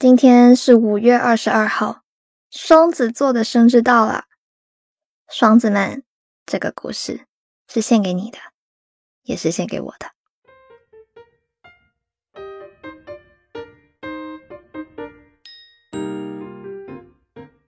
[0.00, 2.02] 今天是五月二十二号，
[2.52, 4.26] 双子座的生日到了。
[5.28, 6.04] 双子们，
[6.46, 7.26] 这个故事
[7.66, 8.38] 是献给你的，
[9.22, 10.12] 也是献给我的。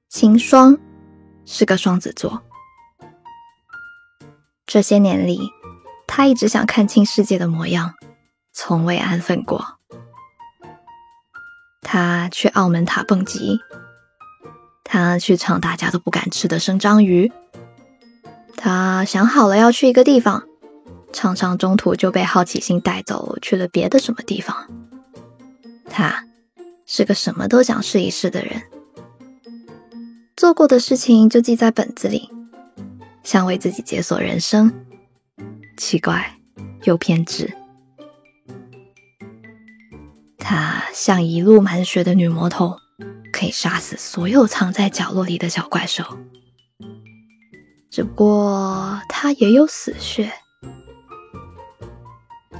[0.08, 0.78] 秦霜
[1.44, 2.44] 是个双子座，
[4.64, 5.50] 这些年里，
[6.06, 7.96] 他一直想看清世界的模样，
[8.52, 9.79] 从未安分过。
[11.82, 13.58] 他去澳门塔蹦极，
[14.84, 17.32] 他去尝大家都不敢吃的生章鱼，
[18.56, 20.44] 他想好了要去一个地方，
[21.12, 24.56] 常常中途就被好奇心带走去了别的什么地方。
[25.88, 26.24] 他
[26.86, 28.62] 是个什么都想试一试的人，
[30.36, 32.30] 做过的事情就记在本子里，
[33.24, 34.72] 想为自己解锁人生，
[35.76, 36.36] 奇怪
[36.84, 37.52] 又偏执。
[40.40, 42.76] 她像一路满血的女魔头，
[43.32, 46.02] 可以杀死所有藏在角落里的小怪兽。
[47.90, 50.32] 只不过她也有死穴，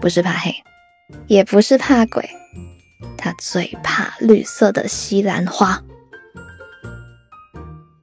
[0.00, 0.54] 不是怕黑，
[1.26, 2.28] 也不是怕鬼，
[3.16, 5.82] 她最怕绿色的西兰花。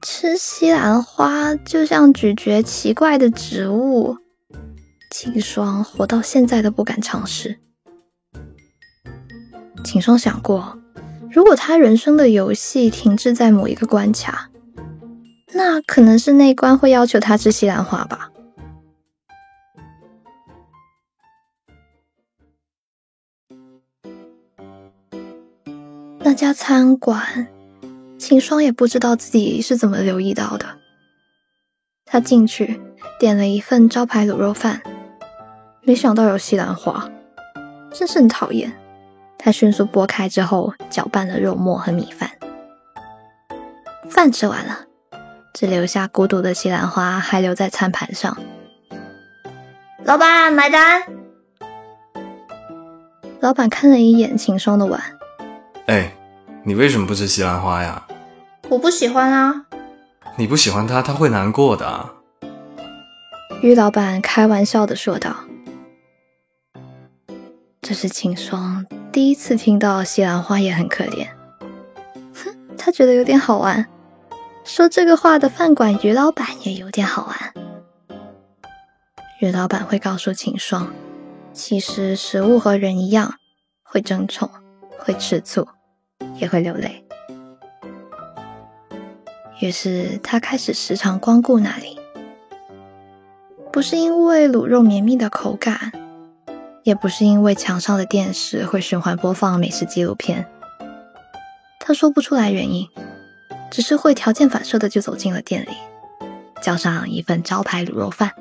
[0.02, 4.16] 吃西兰花就像咀嚼奇怪的植物，
[5.10, 7.58] 秦霜活到现在都不敢尝试。
[9.84, 10.78] 秦霜想过，
[11.30, 14.50] 如果他人生的游戏停滞在某一个关卡，
[15.52, 18.30] 那可能是那关会要求他吃西兰花吧。
[26.18, 27.48] 那家餐馆，
[28.18, 30.66] 秦霜也不知道自己是怎么留意到的。
[32.04, 32.80] 他进去
[33.18, 34.82] 点了一份招牌卤肉饭，
[35.82, 37.08] 没想到有西兰花，
[37.92, 38.70] 真是很讨厌。
[39.38, 42.30] 他迅速剥开之后，搅拌了肉末和米饭。
[44.10, 44.80] 饭吃完了，
[45.54, 48.36] 只留下孤独的西兰花还留在餐盘上。
[50.04, 51.02] 老板买单。
[53.40, 55.00] 老板看了一眼秦霜的碗，
[55.86, 56.12] 哎，
[56.64, 58.04] 你为什么不吃西兰花呀？
[58.68, 59.64] 我不喜欢啊。
[60.36, 62.10] 你不喜欢他，他会难过的。
[63.62, 65.36] 于老板开玩笑的说道。
[67.80, 68.84] 这是秦霜。
[69.10, 71.26] 第一次听到西兰花也很可怜，
[72.34, 73.84] 哼，他觉得有点好玩。
[74.64, 77.54] 说这个话的饭馆于老板也有点好玩。
[79.40, 80.92] 于老板会告诉秦霜，
[81.52, 83.34] 其实食物和人一样，
[83.82, 84.48] 会争宠，
[84.98, 85.66] 会吃醋，
[86.36, 87.04] 也会流泪。
[89.60, 91.98] 于是他开始时常光顾那里，
[93.72, 95.92] 不是因为卤肉绵密的口感。
[96.88, 100.46] 也不是因为墙上的电视会循环播放美食纪录片，
[101.78, 102.88] 他说不出来原因，
[103.70, 105.72] 只是会条件反射的就走进了店里，
[106.62, 108.32] 叫上一份招牌卤肉饭。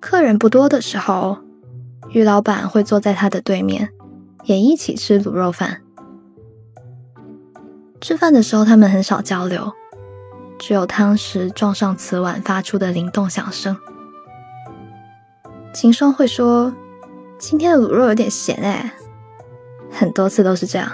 [0.00, 1.38] 客人不多的时候，
[2.10, 3.90] 于老板会坐在他的对面，
[4.42, 5.82] 也一起吃卤肉饭。
[8.00, 9.72] 吃饭的时候，他们很少交流。
[10.58, 13.76] 只有汤匙撞上瓷碗发出的灵动响声。
[15.72, 16.74] 秦霜会说
[17.38, 18.92] ：“今天的卤肉有点咸哎。”
[19.90, 20.90] 很多次都是这样。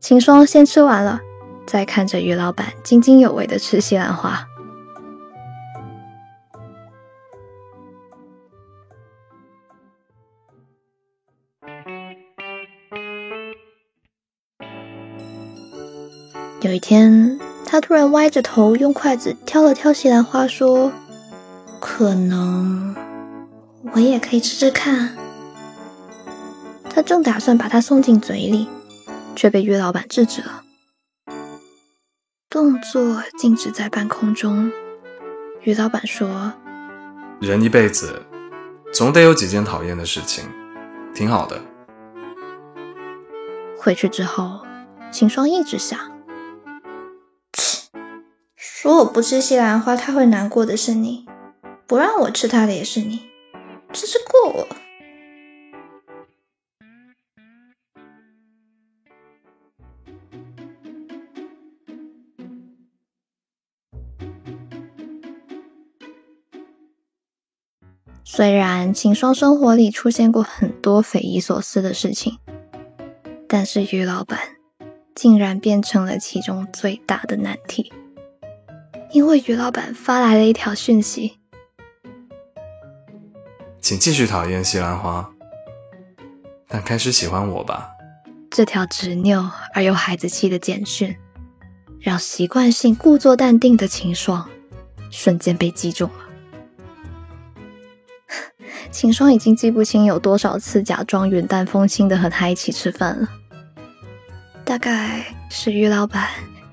[0.00, 1.20] 秦霜先吃完了，
[1.66, 4.46] 再看着于老板津津有味的吃西兰花。
[16.60, 17.38] 有一天。
[17.66, 20.92] 他突然歪着头，用筷子挑了挑西兰花，说
[21.80, 22.94] ：“可能
[23.92, 25.16] 我也可以吃吃看。”
[26.88, 28.68] 他正打算把它送进嘴里，
[29.34, 30.62] 却被于老板制止了。
[32.48, 34.70] 动作静止在半空中。
[35.62, 36.52] 于老板说
[37.40, 38.22] ：“人一辈子
[38.92, 40.44] 总得有几件讨厌的事情，
[41.12, 41.60] 挺好的。”
[43.76, 44.60] 回去之后，
[45.10, 46.13] 秦霜一直想。
[48.84, 51.24] 如果不吃西兰花，他会难过的是你；
[51.86, 53.18] 不让我吃他的也是你，
[53.94, 54.68] 真是过我。
[68.22, 72.36] 虽然秦霜生活里出现过很多匪夷所思的事情，
[73.48, 74.38] 但是于老板
[75.14, 77.90] 竟然变成了其中最大的难题。
[79.14, 81.38] 因为于老板发来了一条讯息
[83.80, 85.30] ：“请继续讨厌西兰花，
[86.66, 87.88] 但开始喜欢我吧。
[88.50, 91.16] 这条执拗而又孩子气的简讯，
[92.00, 94.50] 让习惯性故作淡定的秦霜
[95.12, 96.24] 瞬间被击中了。
[98.90, 103.28] 秦霜已经记不清有多少次假装云淡风轻的和他一起吃饭了。
[104.64, 106.28] 大概是于老板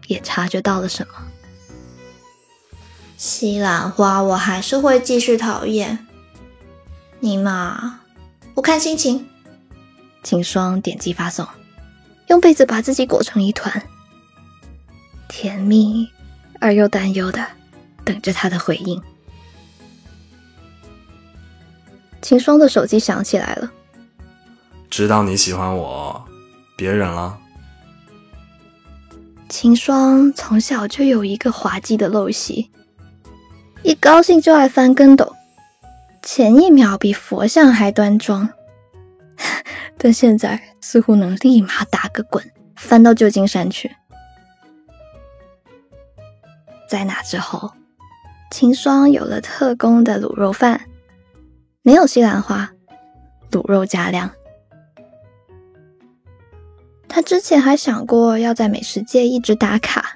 [0.07, 1.13] 也察觉到了什么。
[3.21, 6.07] 西兰花，我还是会继续讨厌
[7.19, 7.99] 你嘛，
[8.55, 9.29] 我看心情。
[10.23, 11.47] 秦霜点击发送，
[12.29, 13.87] 用被子把自己裹成一团，
[15.29, 16.09] 甜蜜
[16.59, 17.45] 而又担忧的
[18.03, 18.99] 等着他的回应。
[22.23, 23.71] 秦霜的手机响起来了，
[24.89, 26.25] 知道你喜欢我，
[26.75, 27.37] 别忍了。
[29.47, 32.71] 秦霜从小就有一个滑稽的陋习，
[33.83, 35.35] 一高兴就爱翻跟斗，
[36.21, 38.47] 前一秒比佛像还端庄，
[39.97, 42.43] 但现在似乎能立马打个滚
[42.75, 43.91] 翻到旧金山去。
[46.87, 47.71] 在那之后，
[48.51, 50.81] 秦霜有了特供的卤肉饭，
[51.81, 52.71] 没有西兰花，
[53.49, 54.29] 卤肉加量。
[57.07, 60.15] 他之前还想过要在美食界一直打卡，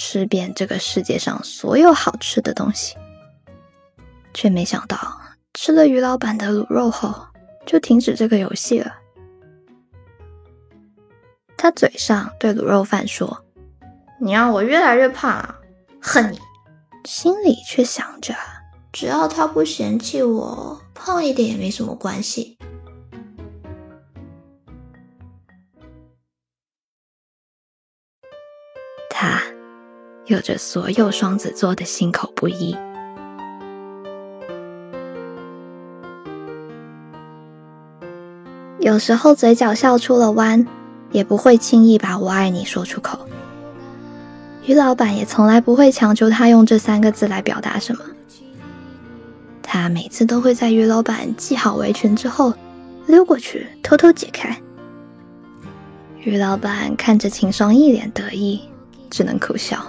[0.00, 2.96] 吃遍这个世界上所有好吃的东西，
[4.32, 5.20] 却没想到
[5.52, 7.14] 吃了于老板的卤肉后，
[7.66, 8.94] 就停止这个游戏了。
[11.54, 13.44] 他嘴上对卤肉饭说
[14.18, 15.54] ：“你让我越来越胖啊，
[16.00, 16.38] 恨你！”
[17.04, 18.34] 心里却想着
[18.90, 22.56] ：“只要他不嫌弃我胖一点也没什么关系。”
[30.30, 32.76] 有着所有双子座的心口不一，
[38.78, 40.64] 有时候嘴角笑出了弯，
[41.10, 43.18] 也不会轻易把我爱你说出口。
[44.66, 48.04] 于老板也从来不会强求他用这三个字来表达什么，
[49.60, 52.54] 他每次都会在于老板系好围裙之后
[53.08, 54.56] 溜过去偷偷解开。
[56.20, 58.60] 于老板看着秦霜一脸得意。
[59.10, 59.84] 只能苦笑。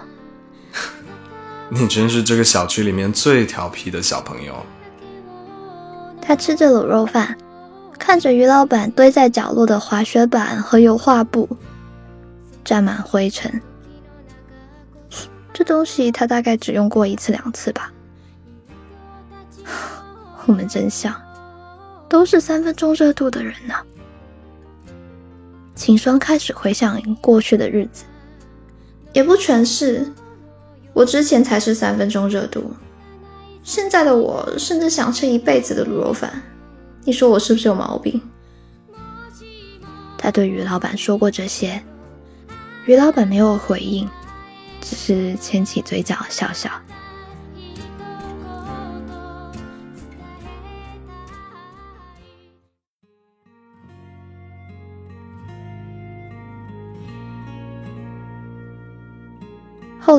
[1.73, 4.53] 你真是这个小区里面最调皮的小朋友。
[6.21, 7.37] 他吃着卤肉饭，
[7.97, 11.47] 看着于老板堆在角落的滑雪板和油画布，
[12.65, 13.61] 沾满灰尘。
[15.53, 17.89] 这东西他大概只用过一次两次吧。
[20.45, 21.15] 我们真像，
[22.09, 23.75] 都是三分钟热度的人呢。
[25.73, 28.03] 秦霜开始回想过去的日子。
[29.13, 30.11] 也不全是，
[30.93, 32.71] 我之前才是三分钟热度，
[33.63, 36.41] 现在的我甚至想吃一辈子的卤肉饭，
[37.03, 38.21] 你说我是不是有毛病？
[40.17, 41.81] 他对于老板说过这些，
[42.85, 44.07] 于老板没有回应，
[44.81, 46.69] 只是牵起嘴角笑笑。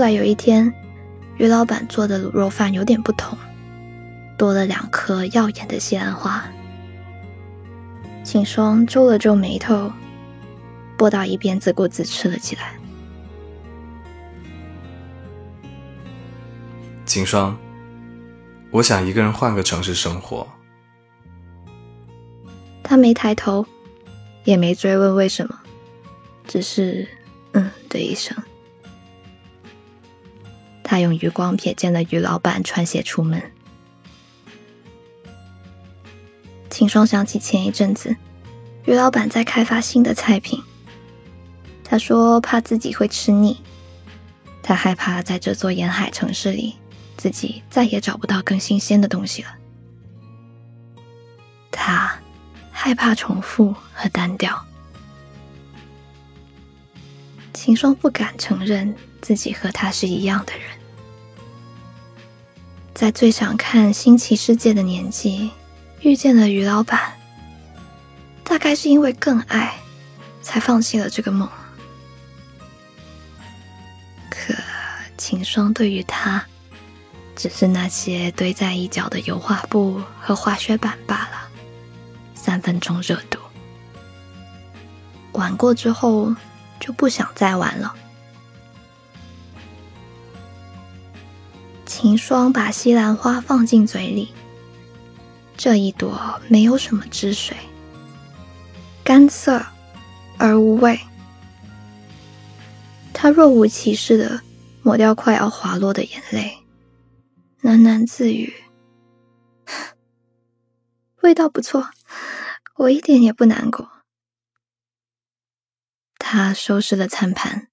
[0.02, 0.74] 来有一天，
[1.36, 3.38] 于老板做的卤肉饭有点不同，
[4.36, 6.44] 多了两颗耀眼的西兰花。
[8.24, 9.92] 秦霜皱了皱眉头，
[10.96, 12.74] 拨到一边自顾自吃了起来。
[17.04, 17.56] 秦霜，
[18.70, 20.46] 我想一个人换个城市生活。
[22.82, 23.64] 他没抬头，
[24.44, 25.58] 也没追问为什么，
[26.46, 27.06] 只是
[27.52, 28.36] 嗯的一声。
[30.92, 33.42] 他用余光瞥见了于老板穿鞋出门。
[36.68, 38.14] 秦霜想起前一阵子，
[38.84, 40.62] 于老板在开发新的菜品。
[41.82, 43.56] 他说怕自己会吃腻，
[44.62, 46.76] 他害怕在这座沿海城市里，
[47.16, 49.48] 自己再也找不到更新鲜的东西了。
[51.70, 52.20] 他
[52.70, 54.62] 害怕重复和单调。
[57.54, 60.81] 秦霜不敢承认自己和他是一样的人。
[62.94, 65.50] 在最想看新奇世界的年纪，
[66.00, 67.12] 遇见了于老板。
[68.44, 69.74] 大概是因为更爱，
[70.42, 71.48] 才放弃了这个梦。
[74.28, 74.54] 可
[75.16, 76.44] 秦霜对于他，
[77.34, 81.48] 只是那些堆在一角的油画布和滑雪板罢了。
[82.34, 83.38] 三分钟热度，
[85.32, 86.34] 玩过之后
[86.78, 87.94] 就不想再玩了。
[92.02, 94.34] 秦霜把西兰花放进嘴里，
[95.56, 97.56] 这一朵没有什么汁水，
[99.04, 99.64] 干涩
[100.36, 100.98] 而无味。
[103.14, 104.40] 他若无其事的
[104.82, 106.58] 抹掉快要滑落的眼泪，
[107.62, 108.52] 喃喃自语
[111.22, 111.88] ：“味道不错，
[112.78, 113.88] 我一点也不难过。”
[116.18, 117.68] 他收拾了餐盘，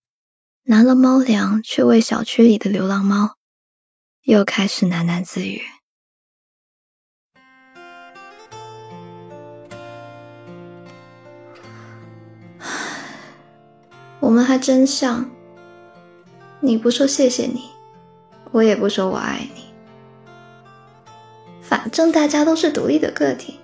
[0.66, 3.39] 拿了猫粮去喂小区里的流浪猫，
[4.24, 5.62] 又开始喃喃自语。
[14.20, 15.30] 我们还真像。
[16.60, 17.70] 你不说谢谢你，
[18.52, 19.64] 我也不说我爱你。
[21.62, 23.62] 反正大家都是独立的个体。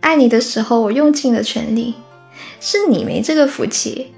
[0.00, 1.94] 爱你的时候，我用尽了全力，
[2.60, 4.12] 是你没这个福气，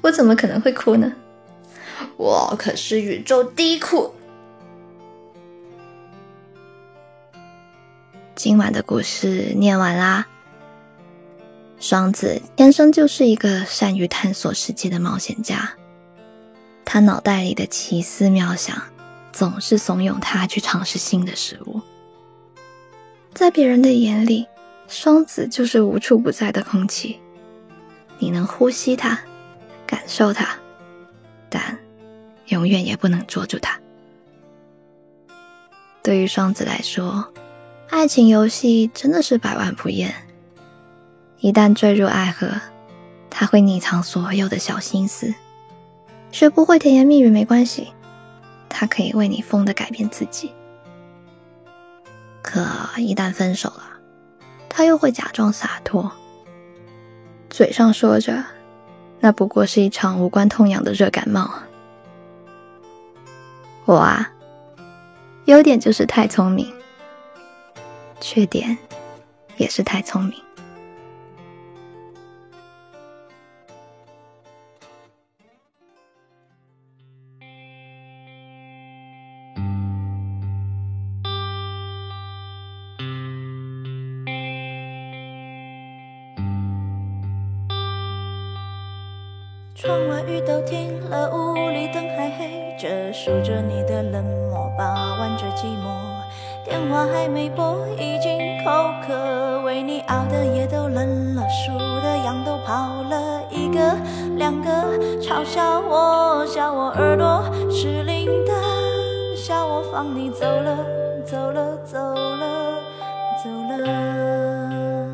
[0.00, 1.12] 我怎么可能会哭呢？
[2.16, 4.15] 我可是宇宙第一哭。
[8.36, 10.26] 今晚的故事念完啦。
[11.80, 15.72] 双子天生就是一个善于探索世界的冒险家，
[16.84, 18.76] 他脑袋里的奇思妙想
[19.32, 21.80] 总是怂恿他去尝试新的事物。
[23.32, 24.46] 在别人的眼里，
[24.86, 27.18] 双子就是无处不在的空气，
[28.18, 29.18] 你能呼吸它，
[29.86, 30.58] 感受它，
[31.48, 31.78] 但
[32.48, 33.80] 永远也不能捉住它。
[36.02, 37.32] 对于双子来说，
[37.88, 40.12] 爱情游戏真的是百万不厌。
[41.38, 42.48] 一旦坠入爱河，
[43.30, 45.34] 他会匿藏所有的小心思。
[46.32, 47.92] 学不会甜言蜜语没关系，
[48.68, 50.52] 他可以为你疯的改变自己。
[52.42, 52.66] 可
[52.96, 53.82] 一旦分手了，
[54.68, 56.10] 他又会假装洒脱，
[57.48, 58.44] 嘴上说着
[59.20, 61.50] 那不过是一场无关痛痒的热感冒。
[63.84, 64.30] 我啊，
[65.46, 66.72] 优点就是太聪明，
[68.20, 68.76] 缺点
[69.56, 70.34] 也是太聪明。
[89.74, 96.15] 窗外雨都停了，屋里灯还黑着，数着你的冷漠，把玩着寂寞。
[96.66, 103.96] 电话还没拨，已经口渴，为你熬的夜都冷了，数的羊都跑了，一个
[104.36, 104.68] 两个，
[105.20, 108.52] 嘲笑我，笑我耳朵失灵的，
[109.36, 110.76] 笑我放你走了，
[111.24, 112.80] 走了，走了，
[113.44, 115.06] 走了。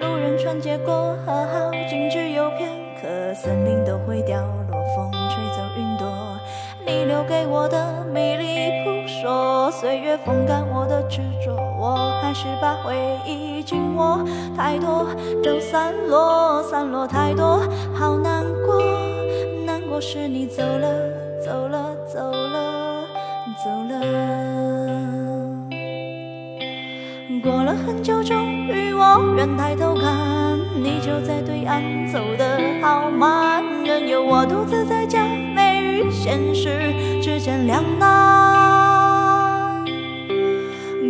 [0.00, 2.68] 路人穿街过河，好景只有片
[3.00, 4.38] 刻，森林都会掉
[4.70, 6.06] 落，风吹走云朵。
[6.86, 8.84] 你留给我的迷离
[9.20, 12.96] 说，岁月风干我的执着，我还是把回
[13.26, 14.18] 忆紧握。
[14.56, 15.06] 太多
[15.44, 17.60] 都散落，散落太多，
[17.94, 18.80] 好难过，
[19.66, 20.88] 难过是你走了，
[21.44, 23.04] 走了，走了，
[23.62, 24.00] 走了。
[27.42, 28.36] 过了很久，终
[28.68, 35.22] 于我愿抬头看，你就在对岸，走得好慢，任由我独自在假
[35.54, 38.89] 寐与现实之间两难。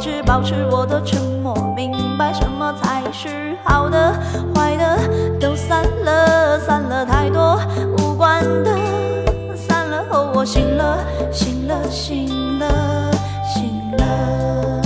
[0.00, 4.14] 只保持我的沉默，明白什么才是好的，
[4.54, 4.98] 坏的
[5.38, 7.60] 都散了，散了太多
[7.98, 8.74] 无关的，
[9.54, 10.98] 散了后我醒了，
[11.30, 13.12] 醒了，醒了，
[13.44, 14.82] 醒了。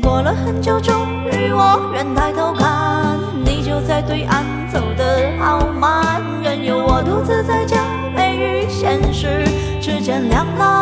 [0.00, 0.94] 过了很久，终
[1.32, 7.76] 于我愿抬头看，你就在对岸，走得好慢，任由我独自在假
[8.16, 9.44] 寐与现实
[9.80, 10.81] 之间两难。